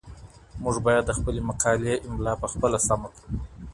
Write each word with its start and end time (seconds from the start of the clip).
موږ 0.63 0.75
باید 0.85 1.03
د 1.05 1.11
خپلې 1.17 1.41
مقالي 1.49 1.93
املا 2.07 2.33
پخپله 2.43 2.77
سمه 2.87 3.07
کړو. 3.15 3.25